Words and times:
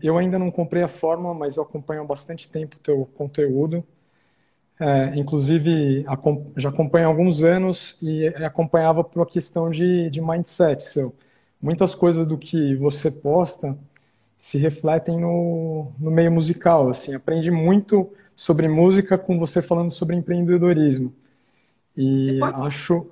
Eu 0.00 0.18
ainda 0.18 0.38
não 0.38 0.50
comprei 0.50 0.82
a 0.82 0.88
fórmula, 0.88 1.34
mas 1.34 1.56
eu 1.56 1.62
acompanho 1.62 2.02
há 2.02 2.04
bastante 2.04 2.48
tempo 2.48 2.76
o 2.76 2.80
teu 2.80 3.06
conteúdo. 3.14 3.84
É, 4.78 5.16
inclusive, 5.16 6.04
já 6.56 6.68
acompanho 6.68 7.06
há 7.06 7.08
alguns 7.08 7.42
anos 7.42 7.96
e 8.02 8.26
acompanhava 8.44 9.02
por 9.02 9.20
uma 9.20 9.26
questão 9.26 9.70
de, 9.70 10.10
de 10.10 10.20
mindset 10.20 10.82
seu. 10.82 11.14
Muitas 11.60 11.94
coisas 11.94 12.26
do 12.26 12.36
que 12.36 12.76
você 12.76 13.10
posta 13.10 13.76
se 14.36 14.58
refletem 14.58 15.18
no, 15.18 15.90
no 15.98 16.10
meio 16.10 16.30
musical. 16.30 16.90
Assim, 16.90 17.14
aprendi 17.14 17.50
muito 17.50 18.12
sobre 18.34 18.68
música 18.68 19.16
com 19.16 19.38
você 19.38 19.62
falando 19.62 19.90
sobre 19.90 20.14
empreendedorismo. 20.14 21.14
E 21.96 22.38
acho. 22.42 23.10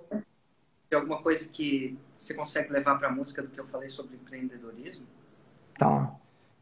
Tem 0.91 0.99
alguma 0.99 1.23
coisa 1.23 1.49
que 1.49 1.97
você 2.17 2.35
consegue 2.35 2.71
levar 2.71 2.99
para 2.99 3.09
a 3.09 3.11
música 3.13 3.41
do 3.41 3.49
que 3.49 3.59
eu 3.59 3.65
falei 3.65 3.89
sobre 3.89 4.17
empreendedorismo? 4.17 5.07
Tá. 5.79 6.15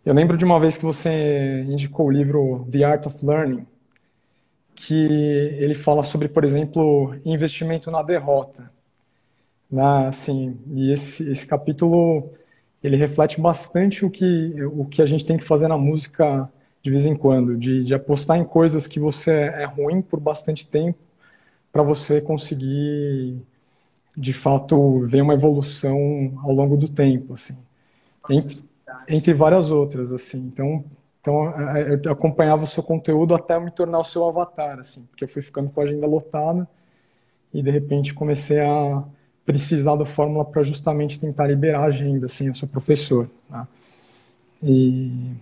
Eu 0.05 0.15
lembro 0.15 0.37
de 0.37 0.45
uma 0.45 0.59
vez 0.59 0.77
que 0.77 0.85
você 0.85 1.63
indicou 1.69 2.07
o 2.07 2.11
livro 2.11 2.67
The 2.71 2.83
Art 2.83 3.07
of 3.07 3.25
Learning, 3.25 3.65
que 4.75 4.95
ele 5.61 5.77
fala 5.77 6.03
sobre, 6.03 6.29
por 6.29 6.43
exemplo, 6.43 7.15
investimento 7.25 7.89
na 7.89 8.03
derrota. 8.03 8.69
Né? 9.71 10.09
Assim, 10.09 10.59
e 10.73 10.93
esse, 10.93 11.31
esse 11.31 11.47
capítulo 11.47 12.29
ele 12.83 12.97
reflete 12.97 13.41
bastante 13.41 14.05
o 14.05 14.11
que, 14.11 14.53
o 14.65 14.85
que 14.87 15.01
a 15.01 15.07
gente 15.07 15.25
tem 15.25 15.39
que 15.39 15.45
fazer 15.45 15.69
na 15.69 15.79
música 15.79 16.51
de 16.83 16.91
vez 16.91 17.07
em 17.07 17.15
quando, 17.15 17.57
de, 17.57 17.85
de 17.85 17.95
apostar 17.95 18.37
em 18.39 18.45
coisas 18.45 18.89
que 18.89 18.99
você 18.99 19.31
é 19.31 19.65
ruim 19.65 20.03
por 20.03 20.19
bastante 20.19 20.67
tempo 20.67 20.99
para 21.71 21.85
você 21.85 22.21
conseguir, 22.21 23.41
de 24.17 24.33
fato, 24.33 24.99
ver 25.07 25.23
uma 25.23 25.35
evolução 25.35 25.97
ao 26.43 26.53
longo 26.53 26.77
do 26.77 26.89
tempo, 26.89 27.35
assim. 27.35 27.57
Entre, 28.29 28.65
entre 29.09 29.33
várias 29.35 29.71
outras, 29.71 30.13
assim. 30.13 30.39
Então, 30.39 30.85
então 31.21 31.49
é, 31.77 31.95
é, 31.95 32.01
eu 32.05 32.13
acompanhava 32.13 32.65
o 32.65 32.67
seu 32.67 32.83
conteúdo 32.83 33.35
até 33.35 33.59
me 33.59 33.71
tornar 33.71 33.99
o 33.99 34.05
seu 34.05 34.27
avatar, 34.27 34.79
assim, 34.79 35.07
porque 35.07 35.25
eu 35.25 35.29
fui 35.29 35.43
ficando 35.43 35.73
com 35.73 35.81
a 35.81 35.85
agenda 35.85 36.07
lotada 36.07 36.69
e 37.55 37.63
de 37.63 37.71
repente 37.71 38.15
comecei 38.15 38.61
a 38.61 39.05
precisar 39.45 39.97
da 39.97 40.05
fórmula 40.05 40.45
para 40.45 40.63
justamente 40.63 41.19
tentar 41.19 41.47
liberar 41.47 41.81
a 41.81 41.87
agenda, 41.87 42.27
assim, 42.27 42.49
eu 42.49 42.55
sou 42.55 42.69
professor. 42.69 43.29
Né? 43.51 43.67
E, 44.63 45.33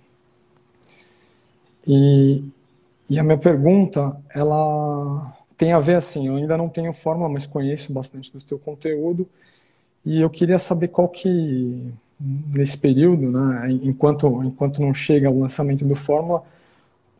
e, 1.87 2.45
e 3.09 3.19
a 3.19 3.23
minha 3.23 3.39
pergunta, 3.39 4.17
ela 4.35 5.37
tem 5.57 5.73
a 5.73 5.81
ver 5.81 5.97
assim, 5.97 6.27
eu 6.27 6.37
ainda 6.37 6.57
não 6.57 6.69
tenho 6.69 6.93
fórmula, 6.93 7.29
mas 7.29 7.47
conheço 7.47 7.93
bastante 7.93 8.33
do 8.33 8.41
teu 8.41 8.59
conteúdo 8.59 9.29
e 10.05 10.21
eu 10.21 10.31
queria 10.31 10.59
saber 10.59 10.89
qual 10.89 11.09
que 11.09 11.93
nesse 12.21 12.77
período, 12.77 13.31
né, 13.31 13.71
enquanto 13.83 14.43
enquanto 14.45 14.81
não 14.81 14.93
chega 14.93 15.31
o 15.31 15.41
lançamento 15.41 15.85
do 15.87 15.95
fórmula, 15.95 16.43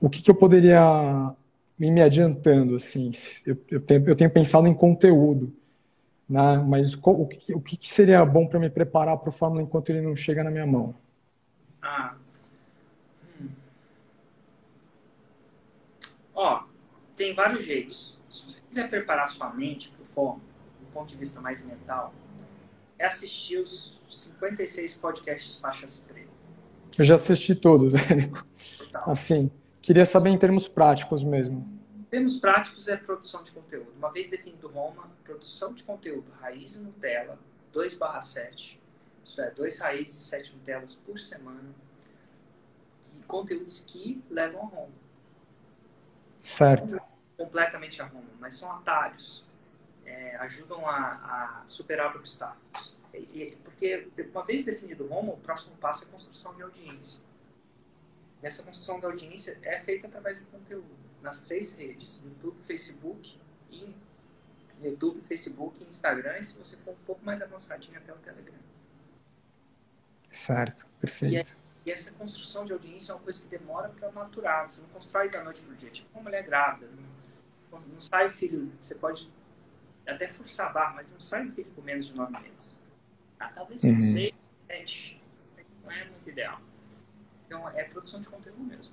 o 0.01 0.11
que, 0.11 0.23
que 0.23 0.31
eu 0.31 0.35
poderia 0.35 1.35
ir 1.79 1.91
me 1.91 2.03
adiantando 2.03 2.77
assim? 2.77 3.11
Eu, 3.47 3.57
eu, 3.71 3.81
tenho, 3.81 4.09
eu 4.09 4.17
tenho 4.17 4.31
pensado 4.31 4.67
em 4.67 4.75
conteúdo 4.75 5.53
né? 6.31 6.59
Mas 6.65 6.95
o 6.95 7.27
que, 7.27 7.53
o 7.53 7.61
que 7.61 7.77
seria 7.93 8.25
bom 8.25 8.47
para 8.47 8.61
me 8.61 8.71
preparar 8.71 9.19
para 9.19 9.29
o 9.29 9.33
Fórmula 9.33 9.63
enquanto 9.63 9.91
ele 9.91 10.01
não 10.01 10.15
chega 10.15 10.45
na 10.45 10.51
minha 10.51 10.65
mão? 10.67 10.95
Ah. 11.83 12.15
Hum. 13.41 13.49
Ó, 16.33 16.63
tem 17.17 17.35
vários 17.35 17.65
jeitos. 17.65 18.17
Se 18.29 18.45
você 18.45 18.63
quiser 18.63 18.89
preparar 18.89 19.29
sua 19.29 19.53
mente 19.53 19.91
para 19.91 20.03
o 20.03 20.07
Fórmula, 20.07 20.49
do 20.79 20.87
ponto 20.93 21.09
de 21.09 21.17
vista 21.17 21.41
mais 21.41 21.67
mental, 21.67 22.15
é 23.01 23.07
assistir 23.07 23.59
os 23.59 24.01
56 24.07 24.95
podcasts 24.95 25.57
faixas 25.57 26.05
pretas. 26.07 26.31
Eu 26.99 27.05
já 27.05 27.15
assisti 27.15 27.55
todos, 27.55 27.95
Érico. 28.11 28.47
Assim, 29.07 29.51
queria 29.81 30.05
saber 30.05 30.31
em 30.31 30.39
termos 30.39 30.69
práticos 30.69 31.25
mesmo 31.25 31.81
termos 32.11 32.39
práticos 32.39 32.89
é 32.89 32.97
produção 32.97 33.43
de 33.43 33.53
conteúdo. 33.53 33.93
Uma 33.97 34.11
vez 34.11 34.29
definido 34.29 34.69
Roma, 34.69 35.09
produção 35.23 35.73
de 35.73 35.85
conteúdo 35.85 36.31
raiz 36.41 36.75
e 36.75 36.81
Nutella 36.81 37.39
2/7. 37.73 38.79
Isso 39.25 39.41
é, 39.41 39.51
dois 39.51 39.79
raízes 39.79 40.17
e 40.17 40.25
sete 40.25 40.55
Nutellas 40.57 40.97
por 40.97 41.19
semana. 41.19 41.73
E 43.17 43.23
conteúdos 43.25 43.81
que 43.81 44.23
levam 44.29 44.63
a 44.63 44.67
Roma. 44.67 44.93
Certo. 46.41 47.01
Completamente 47.37 48.03
a 48.03 48.07
Roma, 48.07 48.29
mas 48.41 48.55
são 48.55 48.71
atalhos. 48.73 49.47
É, 50.11 50.37
ajudam 50.39 50.89
a, 50.89 50.97
a, 50.97 51.63
superar 51.69 52.17
obstáculos. 52.17 52.97
E, 53.15 53.57
porque, 53.63 54.09
uma 54.33 54.45
vez 54.45 54.65
definido 54.65 55.07
Roma, 55.07 55.33
o 55.35 55.37
próximo 55.37 55.77
passo 55.77 56.05
é 56.05 56.09
a 56.09 56.11
construção 56.11 56.53
de 56.55 56.63
audiência. 56.63 57.21
E 58.43 58.47
essa 58.47 58.63
construção 58.65 58.99
da 58.99 59.07
audiência 59.07 59.57
é 59.63 59.79
feita 59.79 60.09
através 60.09 60.41
do 60.41 60.47
conteúdo 60.47 60.91
nas 61.23 61.43
três 61.43 61.75
redes, 61.75 62.21
YouTube, 62.25 62.61
Facebook 62.61 63.39
e 63.71 63.95
YouTube, 64.83 65.21
Facebook 65.21 65.85
Instagram, 65.85 66.39
e 66.39 66.45
se 66.45 66.59
você 66.59 66.77
for 66.77 66.93
um 66.93 67.05
pouco 67.07 67.25
mais 67.25 67.41
avançadinho 67.41 67.99
até 67.99 68.13
o 68.13 68.17
Telegram. 68.17 68.59
Certo, 70.31 70.87
perfeito. 71.01 71.57
E, 71.85 71.91
e 71.91 71.93
essa 71.93 72.11
construção 72.13 72.65
de 72.65 72.73
audiência 72.73 73.13
é 73.13 73.15
uma 73.15 73.23
coisa 73.23 73.41
que 73.43 73.49
demora 73.49 73.91
para 73.91 74.11
maturar. 74.11 74.69
Você 74.69 74.81
não 74.81 74.89
constrói 74.89 75.29
da 75.29 75.45
noite 75.45 75.63
para 75.63 75.73
o 75.73 75.77
dia. 75.77 75.91
Tipo 75.91 76.19
uma 76.19 76.25
mulher 76.25 76.43
grávida. 76.43 76.89
Não, 77.71 77.81
não 77.81 78.01
sai 78.01 78.27
o 78.27 78.31
filho, 78.31 78.73
você 78.81 78.95
pode 78.95 79.31
até 80.07 80.27
forçar 80.27 80.69
a 80.69 80.73
barra, 80.73 80.95
mas 80.97 81.13
não 81.13 81.21
sai 81.21 81.47
o 81.47 81.51
filho 81.51 81.71
com 81.75 81.83
menos 81.83 82.07
de 82.07 82.15
nove 82.15 82.33
meses. 82.41 82.85
Ah, 83.39 83.51
talvez 83.55 83.83
uhum. 83.85 83.99
seis, 83.99 84.35
sete. 84.67 85.23
Não 85.85 85.91
é 85.91 86.05
muito 86.05 86.29
ideal. 86.29 86.61
Então, 87.47 87.69
é 87.71 87.85
produção 87.85 88.21
de 88.21 88.29
conteúdo 88.29 88.61
mesmo. 88.63 88.93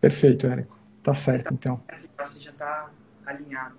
Perfeito, 0.00 0.46
Érico. 0.46 0.78
Tá 1.02 1.12
certo, 1.14 1.52
então. 1.52 1.82
Você 2.18 2.40
já 2.40 2.50
está 2.50 2.90
alinhado. 3.26 3.76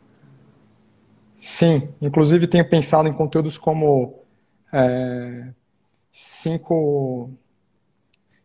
Sim, 1.37 1.93
inclusive 2.01 2.47
tenho 2.47 2.67
pensado 2.69 3.07
em 3.07 3.13
conteúdos 3.13 3.57
como 3.57 4.23
é, 4.71 5.51
cinco, 6.11 7.29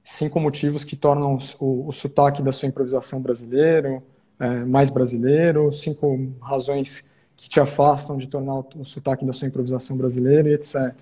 cinco 0.03 0.41
motivos 0.41 0.83
que 0.85 0.97
tornam 0.97 1.39
o, 1.59 1.89
o 1.89 1.93
sotaque 1.93 2.43
da 2.43 2.53
sua 2.53 2.69
improvisação 2.69 3.23
brasileiro 3.23 4.03
é, 4.41 4.65
mais 4.65 4.89
brasileiro, 4.89 5.71
cinco 5.71 6.33
razões 6.41 7.10
que 7.41 7.49
te 7.49 7.61
afastam 7.61 8.19
de 8.19 8.29
tornar 8.29 8.55
o, 8.55 8.69
o 8.77 8.85
sotaque 8.85 9.25
da 9.25 9.33
sua 9.33 9.49
improvisação 9.49 9.97
brasileiro 9.97 10.49
e 10.49 10.55
etc. 10.55 10.95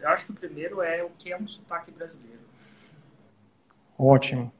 Eu 0.00 0.08
acho 0.10 0.26
que 0.26 0.32
o 0.32 0.34
primeiro 0.34 0.80
é 0.80 1.02
o 1.02 1.10
que 1.10 1.32
é 1.32 1.36
um 1.36 1.46
sotaque 1.46 1.90
brasileiro. 1.90 2.40
Ótimo 3.98 4.52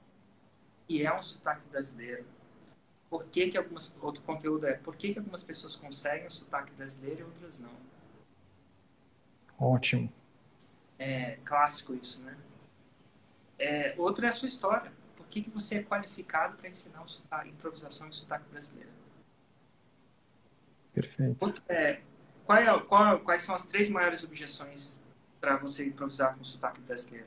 que 0.88 1.04
é 1.04 1.14
um 1.14 1.22
sotaque 1.22 1.68
brasileiro. 1.70 2.24
Por 3.10 3.24
que, 3.26 3.48
que 3.48 3.58
algumas, 3.58 3.94
outro 4.00 4.22
conteúdo 4.22 4.66
é 4.66 4.72
por 4.72 4.96
que, 4.96 5.12
que 5.12 5.18
algumas 5.18 5.42
pessoas 5.42 5.76
conseguem 5.76 6.26
o 6.26 6.30
sotaque 6.30 6.72
brasileiro 6.72 7.20
e 7.20 7.24
outras 7.24 7.60
não? 7.60 7.70
Ótimo. 9.58 10.10
É 10.98 11.38
clássico 11.44 11.94
isso, 11.94 12.22
né? 12.22 12.36
É, 13.58 13.94
outro 13.98 14.24
é 14.24 14.28
a 14.28 14.32
sua 14.32 14.48
história. 14.48 14.90
Por 15.16 15.26
que, 15.26 15.42
que 15.42 15.50
você 15.50 15.76
é 15.76 15.82
qualificado 15.82 16.56
para 16.56 16.68
ensinar 16.68 17.02
o 17.02 17.08
sotaque, 17.08 17.50
improvisação 17.50 18.08
e 18.08 18.14
sotaque 18.14 18.48
brasileiro? 18.50 18.90
Perfeito. 20.92 21.62
É, 21.68 22.00
qual 22.44 22.58
é, 22.58 22.80
qual, 22.80 23.18
quais 23.20 23.42
são 23.42 23.54
as 23.54 23.66
três 23.66 23.90
maiores 23.90 24.24
objeções 24.24 25.02
para 25.40 25.56
você 25.56 25.86
improvisar 25.86 26.36
com 26.36 26.42
sotaque 26.42 26.80
brasileiro? 26.80 27.26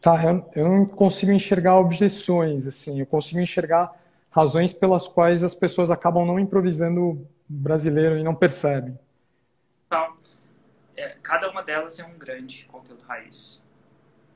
Tá, 0.00 0.24
eu, 0.24 0.50
eu 0.54 0.68
não 0.68 0.86
consigo 0.86 1.30
enxergar 1.30 1.76
objeções, 1.76 2.66
assim, 2.66 2.98
eu 2.98 3.06
consigo 3.06 3.38
enxergar 3.38 3.94
razões 4.30 4.72
pelas 4.72 5.06
quais 5.06 5.44
as 5.44 5.54
pessoas 5.54 5.90
acabam 5.90 6.26
não 6.26 6.38
improvisando 6.38 7.26
brasileiro 7.46 8.18
e 8.18 8.24
não 8.24 8.34
percebem. 8.34 8.98
Então, 9.86 10.16
é, 10.96 11.16
cada 11.22 11.50
uma 11.50 11.62
delas 11.62 11.98
é 11.98 12.04
um 12.04 12.16
grande 12.16 12.64
conteúdo 12.66 13.02
raiz. 13.02 13.62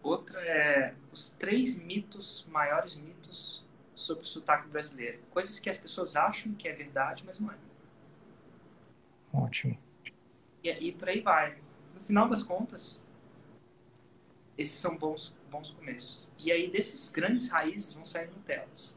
Outra 0.03 0.39
é 0.41 0.95
os 1.11 1.31
três 1.31 1.77
mitos, 1.77 2.47
maiores 2.51 2.97
mitos 2.97 3.64
sobre 3.95 4.25
o 4.25 4.27
sotaque 4.27 4.69
brasileiro. 4.69 5.21
Coisas 5.31 5.59
que 5.59 5.71
as 5.71 5.79
pessoas 5.79 6.17
acham 6.17 6.53
que 6.55 6.69
é 6.69 6.73
verdade, 6.73 7.25
mas 7.27 7.39
não 7.39 7.51
é. 7.51 7.57
Ótimo. 9.33 9.79
E, 10.63 10.71
e 10.71 10.93
por 10.93 11.09
aí 11.09 11.21
vai. 11.21 11.59
No 11.95 12.01
final 12.01 12.29
das 12.29 12.43
contas, 12.43 13.05
esses 14.57 14.79
são 14.79 14.97
bons, 14.97 15.37
bons 15.51 15.71
começos. 15.71 16.31
E 16.39 16.51
aí, 16.51 16.71
desses 16.71 17.09
grandes 17.09 17.49
raízes 17.49 17.93
vão 17.95 18.05
sair 18.05 18.29
Nutellas. 18.29 18.97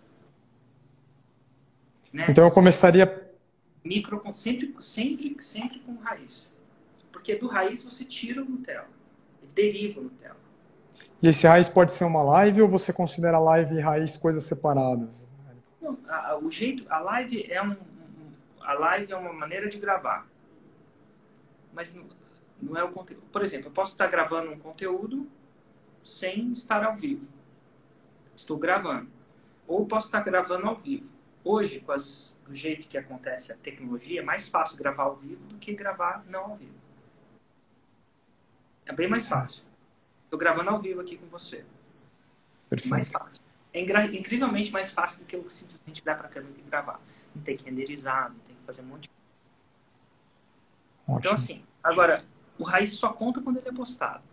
Né? 2.13 2.27
Então, 2.29 2.45
eu 2.45 2.51
começaria... 2.51 3.27
Micro, 3.83 4.21
sempre, 4.33 4.75
sempre, 4.79 5.35
sempre 5.41 5.79
com 5.79 5.95
raiz. 5.95 6.55
Porque 7.11 7.35
do 7.35 7.47
raiz 7.47 7.83
você 7.83 8.03
tira 8.03 8.41
o 8.41 8.45
Nutella. 8.45 8.89
Deriva 9.53 9.99
o 9.99 10.03
Nutella. 10.03 10.46
E 11.21 11.29
esse 11.29 11.47
raiz 11.47 11.67
pode 11.67 11.91
ser 11.93 12.05
uma 12.05 12.21
live 12.21 12.61
ou 12.61 12.67
você 12.67 12.93
considera 12.93 13.39
live 13.39 13.75
e 13.75 13.79
raiz 13.79 14.15
coisas 14.15 14.43
separadas? 14.43 15.27
Não, 15.81 15.97
a, 16.07 16.37
o 16.37 16.49
jeito, 16.49 16.85
a 16.89 16.99
live 16.99 17.51
é 17.51 17.61
um, 17.61 17.75
a 18.61 18.73
live 18.73 19.11
é 19.11 19.15
uma 19.15 19.33
maneira 19.33 19.67
de 19.67 19.79
gravar. 19.79 20.27
Mas 21.73 21.95
Não 22.61 22.77
é 22.77 22.83
o 22.83 22.89
conteúdo. 22.89 23.23
Por 23.31 23.41
exemplo, 23.41 23.67
eu 23.67 23.71
posso 23.71 23.93
estar 23.93 24.07
gravando 24.07 24.51
um 24.51 24.59
conteúdo 24.59 25.27
sem 26.03 26.51
estar 26.51 26.83
ao 26.83 26.95
vivo. 26.95 27.27
Estou 28.35 28.57
gravando. 28.57 29.09
Ou 29.67 29.85
posso 29.85 30.07
estar 30.07 30.21
gravando 30.21 30.67
ao 30.67 30.75
vivo. 30.75 31.13
Hoje, 31.43 31.79
com 31.79 31.91
as, 31.91 32.37
do 32.45 32.53
jeito 32.53 32.87
que 32.87 32.97
acontece 32.97 33.51
a 33.51 33.55
tecnologia, 33.55 34.19
é 34.19 34.23
mais 34.23 34.47
fácil 34.47 34.77
gravar 34.77 35.03
ao 35.03 35.15
vivo 35.15 35.47
do 35.47 35.55
que 35.55 35.73
gravar 35.73 36.23
não 36.27 36.51
ao 36.51 36.55
vivo. 36.55 36.75
É 38.85 38.93
bem 38.93 39.07
mais 39.07 39.27
fácil. 39.27 39.66
Estou 40.27 40.37
gravando 40.37 40.69
ao 40.69 40.77
vivo 40.77 40.99
aqui 40.99 41.17
com 41.17 41.27
você. 41.27 41.63
Perfeito. 42.69 42.89
Mais 42.89 43.07
fácil. 43.07 43.41
É 43.73 43.79
incrivelmente 43.81 44.71
mais 44.71 44.91
fácil 44.91 45.19
do 45.19 45.25
que 45.25 45.35
eu 45.35 45.49
simplesmente 45.49 46.01
virar 46.01 46.15
para 46.15 46.27
a 46.27 46.29
câmera 46.29 46.53
e 46.57 46.61
gravar. 46.69 46.99
Não 47.33 47.41
tem 47.41 47.55
que 47.55 47.63
renderizar, 47.63 48.29
não 48.29 48.39
tem 48.39 48.55
que 48.55 48.61
fazer 48.65 48.81
um 48.81 48.85
monte 48.85 49.03
de 49.03 49.17
Ótimo. 51.07 51.19
Então, 51.19 51.33
assim, 51.33 51.63
agora, 51.81 52.25
o 52.59 52.63
raiz 52.63 52.91
só 52.91 53.13
conta 53.13 53.41
quando 53.41 53.57
ele 53.57 53.69
é 53.69 53.71
postado. 53.71 54.23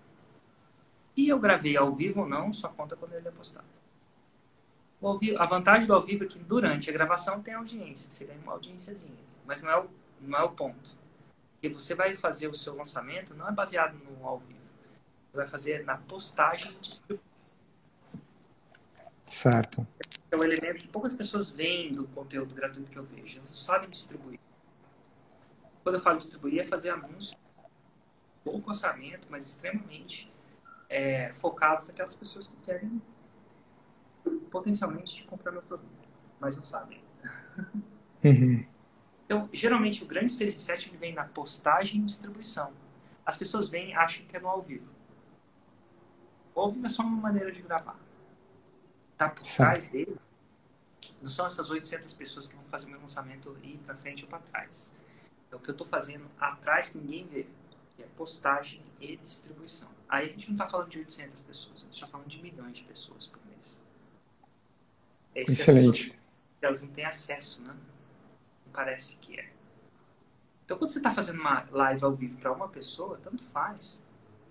Se 1.14 1.29
eu 1.29 1.38
gravei 1.38 1.76
ao 1.76 1.93
vivo 1.93 2.23
ou 2.23 2.29
não, 2.29 2.52
só 2.52 2.69
conta 2.69 2.96
quando 2.96 3.12
ele 3.12 3.29
é 3.29 3.31
postado. 3.31 3.67
Vivo, 5.20 5.38
a 5.38 5.46
vantagem 5.46 5.87
do 5.87 5.94
ao 5.94 6.00
vivo 6.00 6.25
é 6.25 6.26
que 6.26 6.38
durante 6.38 6.88
a 6.88 6.93
gravação 6.93 7.41
tem 7.43 7.55
audiência, 7.55 8.11
você 8.11 8.25
ganha 8.25 8.41
uma 8.41 8.52
audiênciazinha, 8.52 9.14
mas 9.46 9.61
não 9.61 9.70
é 9.70 9.79
o, 9.79 9.91
não 10.20 10.38
é 10.38 10.43
o 10.43 10.49
ponto. 10.49 10.96
Porque 11.52 11.69
você 11.69 11.94
vai 11.94 12.17
fazer 12.17 12.49
o 12.49 12.55
seu 12.55 12.75
lançamento 12.75 13.35
não 13.35 13.46
é 13.46 13.52
baseado 13.52 13.94
no 13.99 14.26
ao 14.26 14.38
vivo. 14.38 14.63
Você 15.34 15.38
vai 15.38 15.46
fazer 15.48 15.84
na 15.84 15.96
postagem 15.96 16.70
e 16.70 16.78
distribuição. 16.78 17.28
Certo. 19.26 19.84
É 20.31 20.36
um 20.36 20.44
elemento 20.44 20.76
que 20.76 20.86
poucas 20.86 21.12
pessoas 21.12 21.50
veem 21.50 21.92
do 21.92 22.06
conteúdo 22.06 22.54
gratuito 22.54 22.88
que 22.88 22.96
eu 22.96 23.02
vejo. 23.02 23.38
Elas 23.38 23.50
não 23.50 23.56
sabem 23.56 23.90
distribuir. 23.90 24.38
Quando 25.82 25.96
eu 25.96 26.00
falo 26.00 26.19
distribuir, 26.19 26.60
é 26.60 26.64
fazer 26.64 26.90
anúncio, 26.90 27.36
pouco 28.44 28.69
orçamento, 28.69 29.26
mas 29.28 29.44
extremamente 29.44 30.32
é, 30.88 31.32
focados 31.32 31.88
naquelas 31.88 32.14
pessoas 32.14 32.46
que 32.46 32.56
querem 32.58 33.02
potencialmente 34.52 35.25
comprar 35.25 35.50
meu 35.50 35.62
produto, 35.62 36.08
mas 36.38 36.54
não 36.54 36.62
sabem. 36.62 37.02
Uhum. 38.25 38.64
Então, 39.26 39.50
geralmente, 39.52 40.02
o 40.02 40.06
grande 40.06 40.32
6 40.32 40.54
e 40.54 40.58
7 40.58 40.88
ele 40.88 40.96
vem 40.96 41.12
na 41.12 41.25
postagem 41.25 42.00
e 42.00 42.04
distribuição. 42.04 42.72
As 43.26 43.36
pessoas 43.36 43.69
vêm 43.69 43.90
e 43.90 43.92
acham 43.92 44.25
que 44.25 44.34
é 44.34 44.40
no 44.40 44.48
ao 44.48 44.62
vivo. 44.62 44.88
O 46.54 46.60
ao 46.60 46.70
vivo 46.70 46.86
é 46.86 46.88
só 46.88 47.02
uma 47.02 47.20
maneira 47.20 47.50
de 47.50 47.62
gravar. 47.62 47.98
Tá 49.16 49.28
por 49.28 49.42
trás 49.42 49.86
dele, 49.88 50.18
não 51.24 51.28
são 51.28 51.46
essas 51.46 51.70
800 51.70 52.12
pessoas 52.12 52.46
que 52.46 52.54
vão 52.54 52.64
fazer 52.66 52.86
o 52.86 52.90
meu 52.90 53.00
lançamento 53.00 53.56
ir 53.62 53.78
para 53.78 53.94
frente 53.94 54.24
ou 54.24 54.28
para 54.28 54.40
trás. 54.40 54.92
É 55.50 55.56
o 55.56 55.58
que 55.58 55.70
eu 55.70 55.72
estou 55.72 55.86
fazendo 55.86 56.30
atrás 56.38 56.90
que 56.90 56.98
ninguém 56.98 57.26
vê, 57.26 57.46
que 57.96 58.02
é 58.02 58.06
postagem 58.16 58.82
e 58.98 59.16
distribuição. 59.16 59.88
Aí 60.08 60.26
a 60.26 60.28
gente 60.28 60.48
não 60.48 60.54
está 60.54 60.66
falando 60.66 60.88
de 60.88 60.98
800 60.98 61.42
pessoas, 61.42 61.80
a 61.80 61.84
gente 61.84 61.94
está 61.94 62.06
falando 62.06 62.28
de 62.28 62.42
milhões 62.42 62.78
de 62.78 62.84
pessoas 62.84 63.26
por 63.26 63.40
mês. 63.46 63.78
É 65.34 65.42
Excelente. 65.42 66.10
Pessoas, 66.10 66.24
elas 66.60 66.82
não 66.82 66.88
têm 66.90 67.04
acesso, 67.04 67.62
né? 67.66 67.74
Não 68.66 68.72
parece 68.72 69.16
que 69.16 69.38
é. 69.38 69.50
Então, 70.64 70.78
quando 70.78 70.90
você 70.90 70.98
está 70.98 71.10
fazendo 71.10 71.40
uma 71.40 71.66
live 71.70 72.04
ao 72.04 72.12
vivo 72.12 72.38
para 72.38 72.52
uma 72.52 72.68
pessoa, 72.68 73.18
tanto 73.22 73.42
faz. 73.42 74.02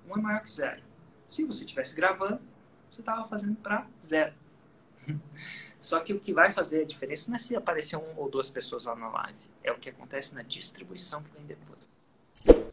Um 0.08 0.18
é 0.18 0.22
maior 0.22 0.42
que 0.42 0.52
zero. 0.52 0.82
Se 1.26 1.44
você 1.44 1.64
estivesse 1.64 1.96
gravando, 1.96 2.42
você 2.90 3.02
estava 3.02 3.24
fazendo 3.24 3.56
para 3.56 3.88
zero. 4.04 4.34
Só 5.80 6.00
que 6.00 6.14
o 6.14 6.20
que 6.20 6.34
vai 6.34 6.52
fazer 6.52 6.82
a 6.82 6.86
diferença 6.86 7.30
não 7.30 7.36
é 7.36 7.40
se 7.40 7.56
aparecer 7.56 7.98
um 7.98 8.18
ou 8.18 8.30
duas 8.30 8.50
pessoas 8.50 8.86
lá 8.86 8.96
na 8.96 9.10
live. 9.10 9.40
É 9.64 9.72
o 9.72 9.78
que 9.78 9.90
acontece 9.90 10.34
na 10.34 10.42
distribuição 10.42 11.22
que 11.22 11.32
vem 11.32 11.46
depois. 11.46 12.73